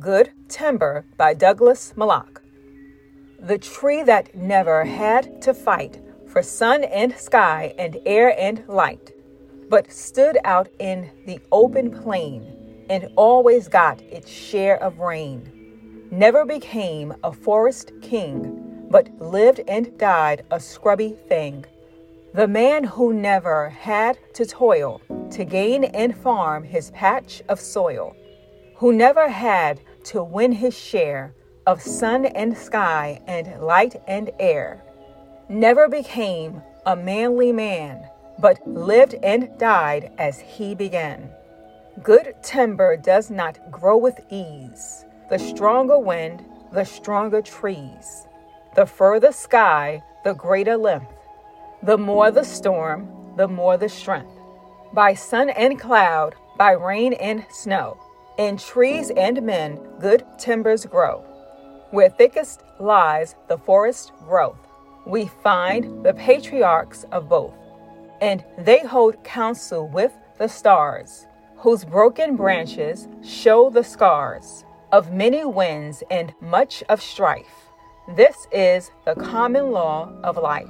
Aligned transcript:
Good 0.00 0.32
Timber 0.48 1.04
by 1.16 1.34
Douglas 1.34 1.92
Malloch. 1.96 2.42
The 3.38 3.58
tree 3.58 4.02
that 4.02 4.34
never 4.34 4.84
had 4.84 5.40
to 5.42 5.54
fight 5.54 6.02
for 6.26 6.42
sun 6.42 6.82
and 6.82 7.16
sky 7.16 7.72
and 7.78 7.96
air 8.04 8.34
and 8.36 8.64
light, 8.66 9.12
but 9.70 9.92
stood 9.92 10.36
out 10.42 10.68
in 10.80 11.08
the 11.26 11.38
open 11.52 11.92
plain 11.92 12.86
and 12.90 13.08
always 13.14 13.68
got 13.68 14.00
its 14.02 14.28
share 14.28 14.82
of 14.82 14.98
rain, 14.98 16.08
never 16.10 16.44
became 16.44 17.14
a 17.22 17.30
forest 17.32 17.92
king, 18.02 18.86
but 18.90 19.08
lived 19.20 19.60
and 19.68 19.96
died 19.96 20.44
a 20.50 20.58
scrubby 20.58 21.16
thing. 21.28 21.64
The 22.34 22.48
man 22.48 22.82
who 22.82 23.12
never 23.12 23.68
had 23.68 24.18
to 24.34 24.44
toil 24.44 25.00
to 25.30 25.44
gain 25.44 25.84
and 25.84 26.16
farm 26.16 26.64
his 26.64 26.90
patch 26.90 27.42
of 27.48 27.60
soil 27.60 28.16
who 28.84 28.92
never 28.92 29.30
had 29.30 29.80
to 30.04 30.22
win 30.22 30.52
his 30.52 30.78
share 30.78 31.34
of 31.66 31.80
sun 31.80 32.26
and 32.26 32.54
sky 32.54 33.18
and 33.26 33.62
light 33.62 33.96
and 34.06 34.30
air, 34.38 34.84
never 35.48 35.88
became 35.88 36.60
a 36.84 36.94
manly 36.94 37.50
man, 37.50 38.06
but 38.38 38.60
lived 38.68 39.14
and 39.22 39.48
died 39.58 40.12
as 40.18 40.38
he 40.38 40.74
began. 40.74 41.30
Good 42.02 42.34
timber 42.42 42.98
does 42.98 43.30
not 43.30 43.58
grow 43.70 43.96
with 43.96 44.20
ease. 44.28 45.06
The 45.30 45.38
stronger 45.38 45.98
wind, 45.98 46.44
the 46.70 46.84
stronger 46.84 47.40
trees. 47.40 48.26
The 48.76 48.84
further 48.84 49.32
sky, 49.32 50.02
the 50.24 50.34
greater 50.34 50.76
length. 50.76 51.10
The 51.82 51.96
more 51.96 52.30
the 52.30 52.44
storm, 52.44 53.08
the 53.38 53.48
more 53.48 53.78
the 53.78 53.88
strength. 53.88 54.38
By 54.92 55.14
sun 55.14 55.48
and 55.48 55.80
cloud, 55.80 56.34
by 56.58 56.72
rain 56.72 57.14
and 57.14 57.46
snow 57.50 57.96
in 58.38 58.56
trees 58.56 59.10
and 59.10 59.42
men, 59.42 59.78
good 60.00 60.24
timbers 60.38 60.84
grow. 60.84 61.24
Where 61.90 62.08
thickest 62.08 62.62
lies 62.80 63.36
the 63.48 63.58
forest 63.58 64.12
growth, 64.26 64.58
we 65.06 65.26
find 65.42 66.04
the 66.04 66.14
patriarchs 66.14 67.04
of 67.12 67.28
both, 67.28 67.54
and 68.20 68.44
they 68.58 68.80
hold 68.80 69.22
counsel 69.22 69.88
with 69.88 70.12
the 70.38 70.48
stars, 70.48 71.26
whose 71.56 71.84
broken 71.84 72.36
branches 72.36 73.06
show 73.22 73.70
the 73.70 73.84
scars 73.84 74.64
of 74.92 75.12
many 75.12 75.44
winds 75.44 76.02
and 76.10 76.34
much 76.40 76.82
of 76.88 77.00
strife. 77.00 77.70
This 78.16 78.46
is 78.52 78.90
the 79.04 79.14
common 79.14 79.70
law 79.70 80.12
of 80.22 80.36
life. 80.36 80.68